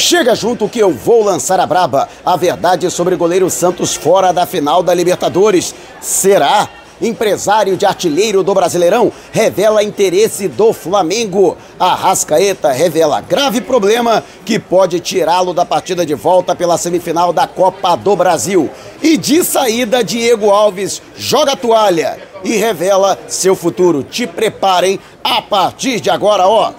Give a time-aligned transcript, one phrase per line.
[0.00, 2.08] Chega junto que eu vou lançar a braba.
[2.24, 5.74] A verdade sobre goleiro Santos fora da final da Libertadores.
[6.00, 6.70] Será?
[7.02, 11.54] Empresário de artilheiro do Brasileirão revela interesse do Flamengo.
[11.78, 17.46] A Rascaeta revela grave problema que pode tirá-lo da partida de volta pela semifinal da
[17.46, 18.70] Copa do Brasil.
[19.02, 24.02] E de saída, Diego Alves joga a toalha e revela seu futuro.
[24.02, 26.72] Te preparem a partir de agora, ó.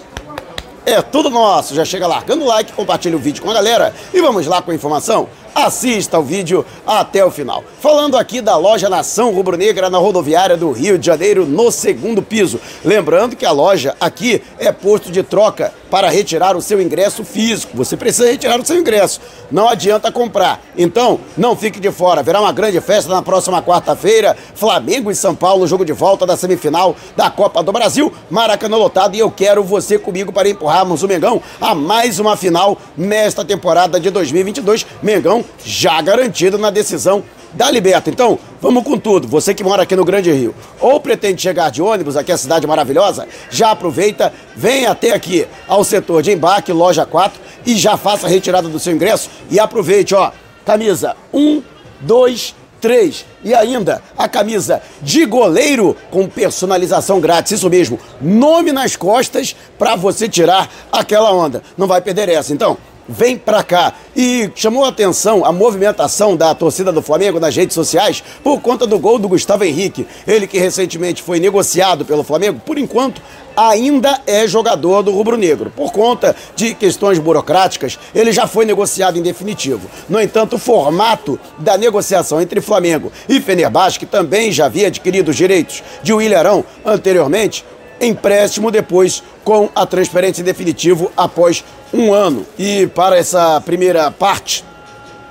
[0.85, 1.75] É tudo nosso.
[1.75, 4.71] Já chega largando o like, compartilha o vídeo com a galera e vamos lá com
[4.71, 5.29] a informação.
[5.53, 7.63] Assista o vídeo até o final.
[7.81, 12.61] Falando aqui da loja Nação Rubro-Negra na rodoviária do Rio de Janeiro, no segundo piso.
[12.85, 17.75] Lembrando que a loja aqui é posto de troca para retirar o seu ingresso físico.
[17.75, 19.19] Você precisa retirar o seu ingresso.
[19.51, 20.61] Não adianta comprar.
[20.77, 22.19] Então, não fique de fora.
[22.19, 24.37] Haverá uma grande festa na próxima quarta-feira.
[24.53, 28.13] Flamengo e São Paulo, jogo de volta da semifinal da Copa do Brasil.
[28.29, 32.77] Maracanã lotado e eu quero você comigo para empurrarmos o Mengão a mais uma final
[32.95, 34.85] nesta temporada de 2022.
[35.01, 38.09] Mengão já garantido na decisão da Liberta.
[38.09, 39.27] Então, vamos com tudo.
[39.27, 42.65] Você que mora aqui no Grande Rio ou pretende chegar de ônibus aqui à cidade
[42.67, 48.27] maravilhosa, já aproveita, vem até aqui ao setor de embarque, loja 4, e já faça
[48.27, 50.31] a retirada do seu ingresso e aproveite, ó.
[50.65, 51.61] Camisa 1,
[52.01, 53.25] 2, 3.
[53.43, 59.95] E ainda a camisa de goleiro com personalização grátis, isso mesmo, nome nas costas para
[59.95, 61.61] você tirar aquela onda.
[61.77, 62.53] Não vai perder essa.
[62.53, 63.93] Então, vem pra cá.
[64.15, 68.85] E chamou a atenção a movimentação da torcida do Flamengo nas redes sociais por conta
[68.85, 70.07] do gol do Gustavo Henrique.
[70.27, 73.21] Ele que recentemente foi negociado pelo Flamengo, por enquanto
[73.55, 75.71] ainda é jogador do Rubro Negro.
[75.75, 79.89] Por conta de questões burocráticas, ele já foi negociado em definitivo.
[80.07, 85.29] No entanto, o formato da negociação entre Flamengo e Fenerbahçe, que também já havia adquirido
[85.29, 87.63] os direitos de Willian anteriormente,
[88.01, 91.63] empréstimo depois com a transferência definitivo após
[91.93, 92.45] um ano.
[92.57, 94.65] E para essa primeira parte,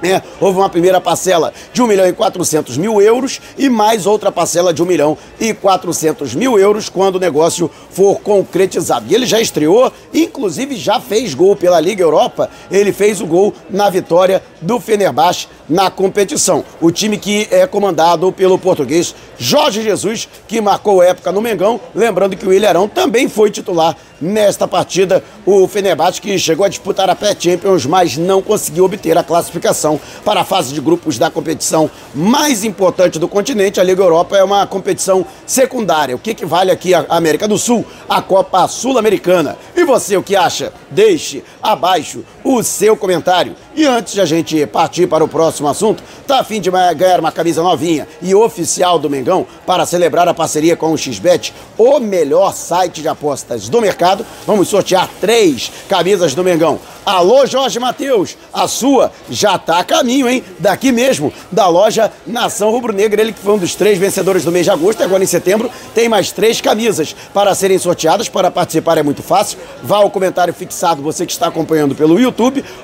[0.02, 4.32] né, houve uma primeira parcela de 1 milhão e 400 mil euros e mais outra
[4.32, 9.06] parcela de 1 milhão e 400 mil euros quando o negócio for concretizado.
[9.08, 13.52] E ele já estreou, inclusive já fez gol pela Liga Europa, ele fez o gol
[13.68, 16.64] na vitória do Fenerbahçe na competição.
[16.80, 22.36] O time que é comandado pelo português Jorge Jesus, que marcou época no Mengão, lembrando
[22.36, 25.24] que o Ilharão também foi titular nesta partida.
[25.46, 30.42] O Fenerbahçe que chegou a disputar a pré-Champions, mas não conseguiu obter a classificação para
[30.42, 33.80] a fase de grupos da competição mais importante do continente.
[33.80, 37.56] A Liga Europa é uma competição secundária, o que, que vale aqui a América do
[37.56, 39.56] Sul, a Copa Sul-Americana.
[39.74, 40.70] E você, o que acha?
[40.90, 43.54] Deixe abaixo o seu comentário.
[43.74, 47.20] E antes de a gente partir para o próximo assunto, tá a fim de ganhar
[47.20, 52.00] uma camisa novinha e oficial do Mengão para celebrar a parceria com o XBET, o
[52.00, 54.24] melhor site de apostas do mercado.
[54.46, 56.78] Vamos sortear três camisas do Mengão.
[57.04, 60.44] Alô, Jorge Matheus, a sua já tá a caminho, hein?
[60.58, 63.22] Daqui mesmo, da loja Nação Rubro Negra.
[63.22, 66.08] Ele que foi um dos três vencedores do mês de agosto, agora em setembro, tem
[66.08, 68.28] mais três camisas para serem sorteadas.
[68.28, 69.58] Para participar é muito fácil.
[69.82, 72.29] Vá ao comentário fixado, você que está acompanhando pelo YouTube,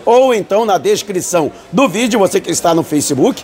[0.05, 3.43] ou então na descrição do vídeo, você que está no Facebook.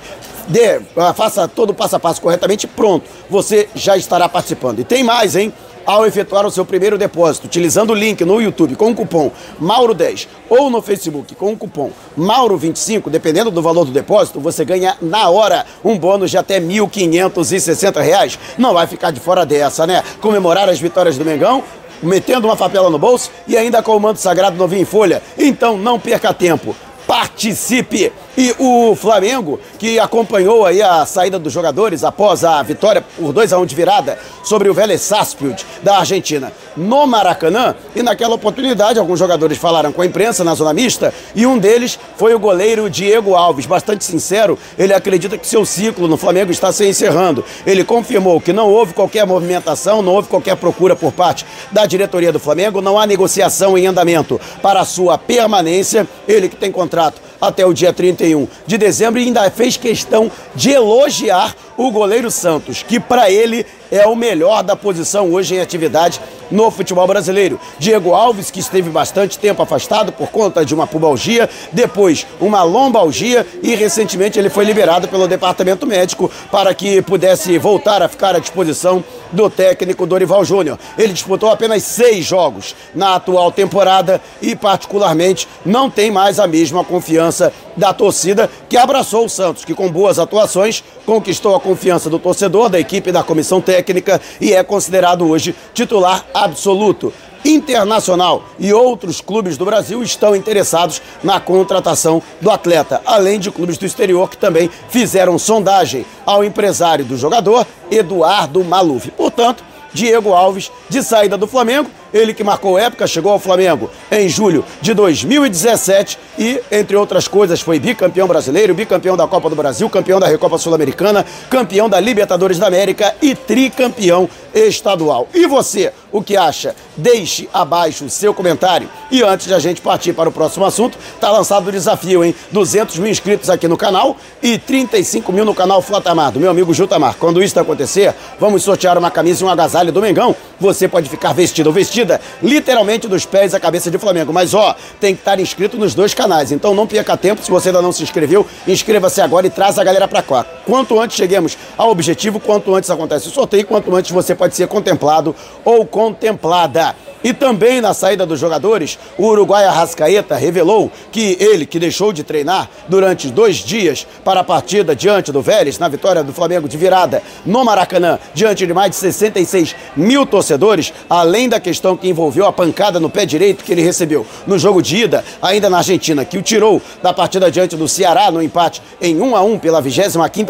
[0.96, 4.80] Ah, faça todo o passo a passo corretamente, pronto, você já estará participando.
[4.80, 5.52] E tem mais, hein?
[5.86, 9.30] ao efetuar o seu primeiro depósito, utilizando o link no YouTube com o cupom
[9.60, 14.96] Mauro10 ou no Facebook com o cupom Mauro25, dependendo do valor do depósito, você ganha
[15.00, 18.38] na hora um bônus de até R$ 1.560.
[18.58, 20.02] Não vai ficar de fora dessa, né?
[20.20, 21.62] Comemorar as vitórias do Mengão
[22.02, 25.22] metendo uma favela no bolso e ainda com o manto sagrado novinho em folha.
[25.38, 26.74] Então não perca tempo.
[27.06, 28.12] Participe!
[28.36, 33.52] E o Flamengo, que acompanhou aí a saída dos jogadores após a vitória por 2
[33.52, 38.98] a 1 de virada sobre o Vélez Sarsfield da Argentina no Maracanã, e naquela oportunidade
[38.98, 42.88] alguns jogadores falaram com a imprensa na zona mista, e um deles foi o goleiro
[42.88, 47.44] Diego Alves, bastante sincero, ele acredita que seu ciclo no Flamengo está se encerrando.
[47.66, 52.32] Ele confirmou que não houve qualquer movimentação, não houve qualquer procura por parte da diretoria
[52.32, 54.40] do Flamengo, não há negociação em andamento.
[54.62, 59.24] Para a sua permanência, ele que tem contrato até o dia 31 de dezembro e
[59.24, 64.76] ainda fez questão de elogiar o goleiro Santos, que para ele é o melhor da
[64.76, 66.20] posição hoje em atividade
[66.50, 67.58] no futebol brasileiro.
[67.78, 73.46] Diego Alves, que esteve bastante tempo afastado por conta de uma pubalgia, depois uma lombalgia
[73.62, 78.38] e recentemente ele foi liberado pelo departamento médico para que pudesse voltar a ficar à
[78.38, 79.02] disposição
[79.32, 80.78] do técnico Dorival Júnior.
[80.96, 86.84] Ele disputou apenas seis jogos na atual temporada e, particularmente, não tem mais a mesma
[86.84, 92.18] confiança da torcida que abraçou o Santos, que com boas atuações conquistou a confiança do
[92.18, 97.12] torcedor, da equipe da comissão técnica e é considerado hoje titular absoluto.
[97.44, 103.76] Internacional e outros clubes do Brasil estão interessados na contratação do atleta, além de clubes
[103.76, 109.10] do exterior que também fizeram sondagem ao empresário do jogador, Eduardo Maluf.
[109.10, 114.28] Portanto, Diego Alves, de saída do Flamengo, ele que marcou época, chegou ao Flamengo em
[114.28, 119.88] julho de 2017 e, entre outras coisas, foi bicampeão brasileiro, bicampeão da Copa do Brasil,
[119.88, 125.28] campeão da Recopa Sul-Americana, campeão da Libertadores da América e tricampeão estadual.
[125.34, 126.74] E você, o que acha?
[126.96, 128.88] Deixe abaixo o seu comentário.
[129.10, 132.34] E antes de a gente partir para o próximo assunto, tá lançado o desafio, hein?
[132.50, 136.74] 200 mil inscritos aqui no canal e 35 mil no canal Flatamar, do meu amigo
[136.74, 137.16] Jutamar.
[137.18, 140.36] Quando isso acontecer, vamos sortear uma camisa e um agasalho do Mengão.
[140.60, 144.32] Você pode ficar vestido ou vestida, literalmente dos pés à cabeça de Flamengo.
[144.32, 146.52] Mas ó, tem que estar inscrito nos dois canais.
[146.52, 149.84] Então não perca tempo, se você ainda não se inscreveu, inscreva-se agora e traz a
[149.84, 150.44] galera para cá.
[150.66, 154.68] Quanto antes cheguemos ao objetivo, quanto antes acontece o sorteio, quanto antes você pode ser
[154.68, 156.94] contemplado ou contemplada.
[157.24, 162.24] E também na saída dos jogadores, o Uruguai Arrascaeta revelou que ele, que deixou de
[162.24, 166.76] treinar durante dois dias para a partida diante do Vélez, na vitória do Flamengo de
[166.76, 172.46] virada no Maracanã, diante de mais de 66 mil torcedores, além da questão que envolveu
[172.46, 176.24] a pancada no pé direito que ele recebeu no jogo de ida, ainda na Argentina,
[176.24, 179.80] que o tirou da partida diante do Ceará no empate em 1 a 1 pela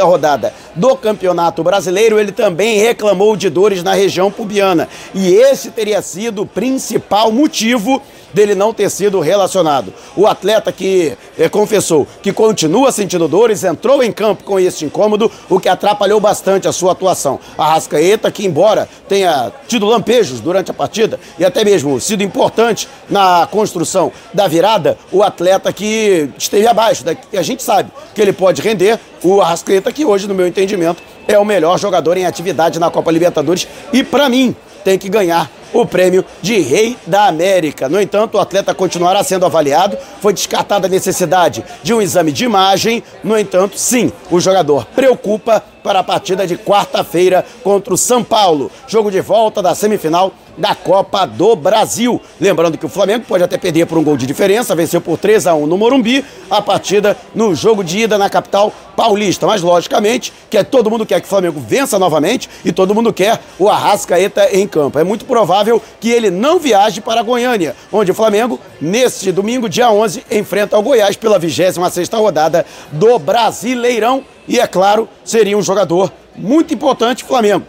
[0.03, 4.89] 25ª rodada do Campeonato Brasileiro, ele também reclamou de dores na região pubiana.
[5.15, 8.03] E esse teria sido o principal motivo
[8.33, 9.93] dele não ter sido relacionado.
[10.17, 15.31] O atleta que é, confessou que continua sentindo dores entrou em campo com esse incômodo,
[15.49, 17.39] o que atrapalhou bastante a sua atuação.
[17.57, 22.89] A Rascaeta, que embora tenha tido lampejos durante a partida e até mesmo sido importante
[23.09, 28.21] na construção da virada, o atleta que esteve abaixo, da, que a gente sabe que
[28.21, 32.27] ele pode render, o Arrascaeta, que hoje, no meu entendimento, é o melhor jogador em
[32.27, 37.27] atividade na Copa Libertadores e, para mim, tem que ganhar o prêmio de Rei da
[37.27, 37.89] América.
[37.89, 39.97] No entanto, o atleta continuará sendo avaliado.
[40.21, 43.03] Foi descartada a necessidade de um exame de imagem.
[43.23, 48.71] No entanto, sim, o jogador preocupa para a partida de quarta-feira contra o São Paulo.
[48.87, 52.21] Jogo de volta da semifinal da Copa do Brasil.
[52.41, 55.47] Lembrando que o Flamengo pode até perder por um gol de diferença, venceu por 3
[55.47, 59.47] a 1 no Morumbi, a partida no jogo de ida na capital paulista.
[59.47, 63.13] Mas logicamente, que é todo mundo quer que o Flamengo vença novamente e todo mundo
[63.13, 64.99] quer o Arrascaeta em campo.
[64.99, 65.62] É muito provável
[66.01, 70.83] que ele não viaje para Goiânia, onde o Flamengo, neste domingo, dia 11, enfrenta o
[70.83, 77.65] Goiás pela 26ª rodada do Brasileirão e, é claro, seria um jogador muito importante Flamengo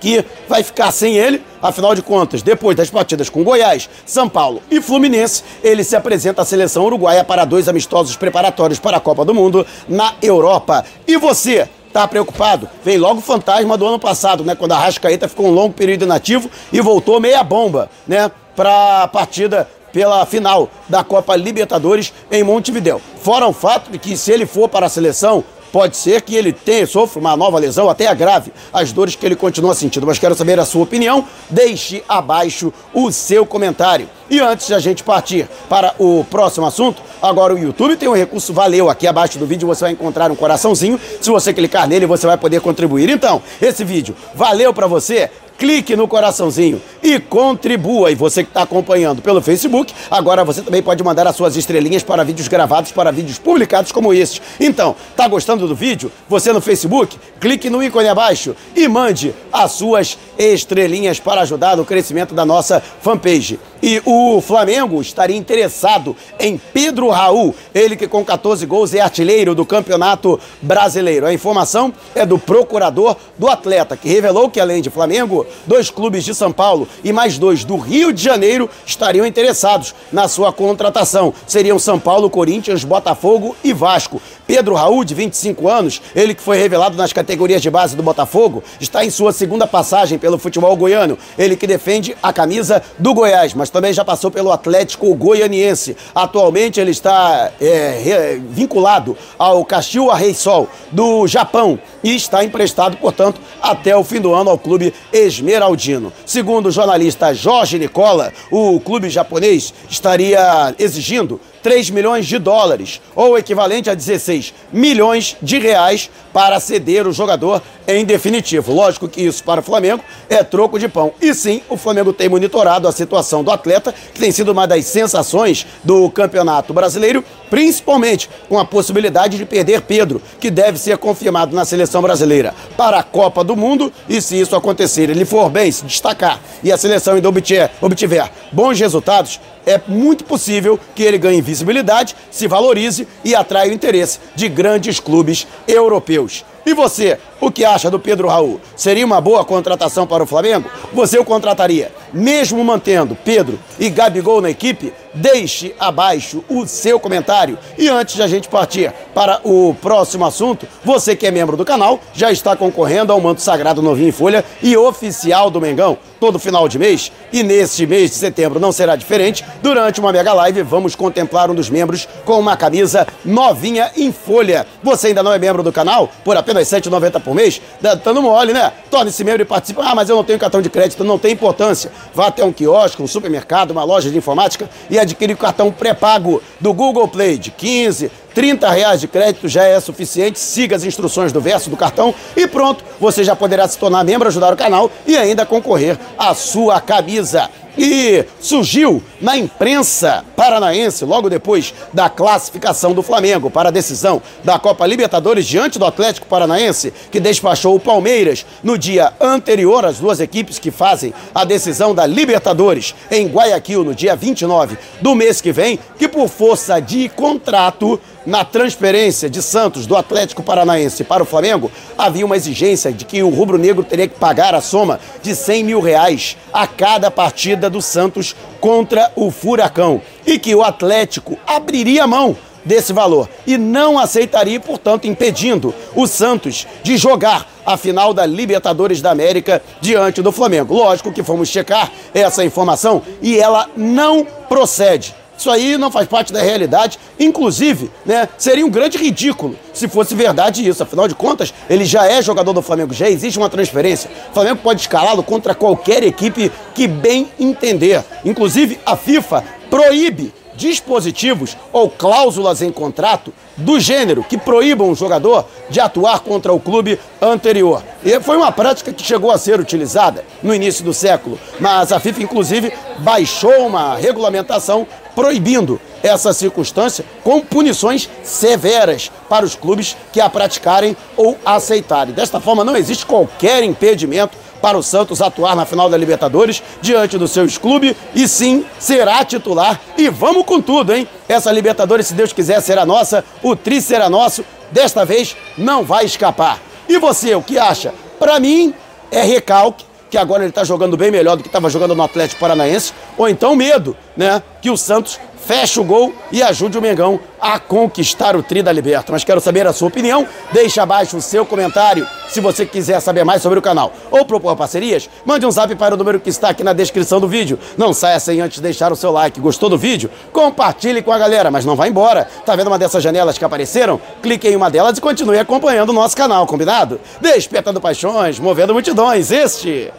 [0.00, 1.42] que vai ficar sem ele.
[1.62, 6.40] Afinal de contas, depois das partidas com Goiás, São Paulo e Fluminense, ele se apresenta
[6.40, 10.84] à seleção uruguaia para dois amistosos preparatórios para a Copa do Mundo na Europa.
[11.06, 11.68] E você?
[11.92, 12.68] Tá preocupado?
[12.84, 14.54] Vem logo o fantasma do ano passado, né?
[14.54, 18.30] Quando a Rascaeta ficou um longo período inativo e voltou meia bomba, né?
[18.54, 23.00] Para a partida pela final da Copa Libertadores em Montevideo.
[23.20, 26.52] Fora o fato de que se ele for para a seleção, Pode ser que ele
[26.52, 30.06] tenha, sofra uma nova lesão, até agrave as dores que ele continua sentindo.
[30.06, 31.24] Mas quero saber a sua opinião.
[31.48, 34.08] Deixe abaixo o seu comentário.
[34.28, 38.14] E antes de a gente partir para o próximo assunto, agora o YouTube tem um
[38.14, 38.88] recurso valeu.
[38.88, 41.00] Aqui abaixo do vídeo você vai encontrar um coraçãozinho.
[41.20, 43.10] Se você clicar nele, você vai poder contribuir.
[43.10, 45.30] Então, esse vídeo valeu para você?
[45.60, 48.10] Clique no coraçãozinho e contribua.
[48.10, 52.02] E você que está acompanhando pelo Facebook, agora você também pode mandar as suas estrelinhas
[52.02, 54.40] para vídeos gravados, para vídeos publicados como este.
[54.58, 56.10] Então, tá gostando do vídeo?
[56.30, 61.84] Você no Facebook, clique no ícone abaixo e mande as suas estrelinhas para ajudar no
[61.84, 63.60] crescimento da nossa fanpage.
[63.82, 69.54] E o Flamengo estaria interessado em Pedro Raul, ele que com 14 gols é artilheiro
[69.54, 71.26] do Campeonato Brasileiro.
[71.26, 76.24] A informação é do procurador do atleta, que revelou que além de Flamengo, dois clubes
[76.24, 81.32] de São Paulo e mais dois do Rio de Janeiro estariam interessados na sua contratação.
[81.46, 84.20] Seriam São Paulo, Corinthians, Botafogo e Vasco.
[84.50, 88.64] Pedro Raul, de 25 anos, ele que foi revelado nas categorias de base do Botafogo,
[88.80, 91.16] está em sua segunda passagem pelo futebol goiano.
[91.38, 95.96] Ele que defende a camisa do Goiás, mas também já passou pelo Atlético Goianiense.
[96.12, 103.96] Atualmente ele está é, vinculado ao Kashiwa Reysol do Japão e está emprestado, portanto, até
[103.96, 106.12] o fim do ano ao clube esmeraldino.
[106.26, 113.38] Segundo o jornalista Jorge Nicola, o clube japonês estaria exigindo 3 milhões de dólares, ou
[113.38, 118.72] equivalente a 16 milhões de reais para ceder o jogador em definitivo.
[118.72, 121.12] Lógico que isso para o Flamengo é troco de pão.
[121.20, 124.84] E sim, o Flamengo tem monitorado a situação do atleta, que tem sido uma das
[124.86, 131.54] sensações do Campeonato Brasileiro, principalmente com a possibilidade de perder Pedro, que deve ser confirmado
[131.54, 133.92] na seleção brasileira para a Copa do Mundo.
[134.08, 138.30] E se isso acontecer, ele for bem, se destacar e a seleção ainda obtiver, obtiver
[138.52, 144.18] bons resultados, é muito possível que ele ganhe visibilidade, se valorize e atraia o interesse
[144.34, 146.44] de grandes clubes europeus.
[146.64, 148.60] E você, o que acha do Pedro Raul?
[148.76, 150.70] Seria uma boa contratação para o Flamengo?
[150.92, 154.92] Você o contrataria, mesmo mantendo Pedro e Gabigol na equipe?
[155.12, 157.58] Deixe abaixo o seu comentário.
[157.76, 161.64] E antes de a gente partir para o próximo assunto, você que é membro do
[161.64, 166.38] canal já está concorrendo ao manto sagrado novinho em folha e oficial do Mengão todo
[166.38, 167.10] final de mês.
[167.32, 169.44] E neste mês de setembro não será diferente.
[169.62, 174.66] Durante uma mega live, vamos contemplar um dos membros com uma camisa novinha em folha.
[174.82, 176.08] Você ainda não é membro do canal?
[176.22, 177.62] Por apenas R$ 7,90 por mês?
[177.80, 178.72] Dando mole, né?
[178.90, 179.80] Torne-se membro e participe.
[179.80, 181.04] Ah, mas eu não tenho cartão de crédito.
[181.04, 181.92] Não tem importância.
[182.12, 186.42] Vá até um quiosque, um supermercado, uma loja de informática e adquire o cartão pré-pago
[186.58, 190.38] do Google Play de 15, 30 reais de crédito já é suficiente.
[190.38, 194.28] Siga as instruções do verso do cartão e pronto, você já poderá se tornar membro,
[194.28, 197.48] ajudar o canal e ainda concorrer à sua camisa.
[197.78, 204.58] E surgiu na imprensa paranaense, logo depois da classificação do Flamengo para a decisão da
[204.58, 210.20] Copa Libertadores diante do Atlético Paranaense, que despachou o Palmeiras no dia anterior, as duas
[210.20, 215.52] equipes que fazem a decisão da Libertadores em Guayaquil no dia 29 do mês que
[215.52, 221.26] vem, que por força de contrato na transferência de Santos do Atlético Paranaense para o
[221.26, 221.68] Flamengo,
[221.98, 225.80] havia uma exigência de que o rubro-negro teria que pagar a soma de 100 mil
[225.80, 232.36] reais a cada partida do Santos contra o Furacão e que o Atlético abriria mão
[232.64, 239.02] desse valor e não aceitaria, portanto, impedindo o Santos de jogar a final da Libertadores
[239.02, 240.72] da América diante do Flamengo.
[240.72, 245.19] Lógico que fomos checar essa informação e ela não procede.
[245.40, 246.98] Isso aí não faz parte da realidade.
[247.18, 250.82] Inclusive, né, seria um grande ridículo se fosse verdade isso.
[250.82, 254.10] Afinal de contas, ele já é jogador do Flamengo, já existe uma transferência.
[254.30, 258.04] O Flamengo pode escalá-lo contra qualquer equipe que bem entender.
[258.22, 260.30] Inclusive, a FIFA proíbe
[260.60, 266.60] dispositivos ou cláusulas em contrato do gênero que proíbam o jogador de atuar contra o
[266.60, 267.82] clube anterior.
[268.04, 271.98] E foi uma prática que chegou a ser utilizada no início do século, mas a
[271.98, 280.20] FIFA, inclusive, baixou uma regulamentação proibindo essa circunstância com punições severas para os clubes que
[280.20, 282.14] a praticarem ou aceitarem.
[282.14, 287.16] Desta forma, não existe qualquer impedimento para o Santos atuar na final da Libertadores diante
[287.16, 289.80] do seu clube e sim será titular.
[289.96, 291.08] E vamos com tudo, hein?
[291.28, 294.44] Essa Libertadores, se Deus quiser, será nossa, o tri será nosso.
[294.70, 296.60] Desta vez não vai escapar.
[296.88, 297.94] E você, o que acha?
[298.18, 298.74] Para mim,
[299.10, 302.40] é recalque que agora ele está jogando bem melhor do que estava jogando no Atlético
[302.40, 304.42] Paranaense, ou então medo, né?
[304.60, 308.72] Que o Santos feche o gol e ajude o Mengão a conquistar o Tri da
[308.72, 309.12] Liberta.
[309.12, 310.26] Mas quero saber a sua opinião.
[310.52, 314.54] Deixe abaixo o seu comentário se você quiser saber mais sobre o canal ou propor
[314.56, 315.08] parcerias.
[315.24, 317.58] Mande um zap para o número que está aqui na descrição do vídeo.
[317.76, 319.40] Não saia sem antes deixar o seu like.
[319.40, 320.10] Gostou do vídeo?
[320.32, 322.28] Compartilhe com a galera, mas não vá embora.
[322.44, 324.00] Tá vendo uma dessas janelas que apareceram?
[324.22, 327.00] Clique em uma delas e continue acompanhando o nosso canal, combinado?
[327.20, 329.30] Despertando paixões, movendo multidões.
[329.30, 329.92] Este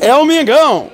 [0.00, 0.92] é o Mengão.